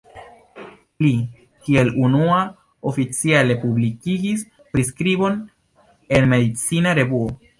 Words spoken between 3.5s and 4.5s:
publikigis